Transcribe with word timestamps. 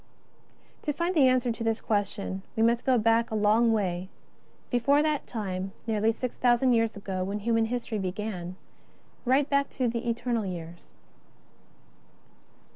To 0.81 0.93
find 0.93 1.13
the 1.13 1.27
answer 1.27 1.51
to 1.51 1.63
this 1.63 1.79
question, 1.79 2.41
we 2.55 2.63
must 2.63 2.85
go 2.87 2.97
back 2.97 3.29
a 3.29 3.35
long 3.35 3.71
way— 3.71 4.09
before 4.71 5.03
that 5.03 5.27
time, 5.27 5.73
nearly 5.85 6.11
six 6.11 6.35
thousand 6.37 6.73
years 6.73 6.95
ago, 6.95 7.23
when 7.23 7.41
human 7.41 7.65
history 7.65 7.99
began— 7.99 8.55
right 9.33 9.47
back 9.47 9.69
to 9.77 9.87
the 9.87 10.09
Eternal 10.09 10.47
Years. 10.47 10.87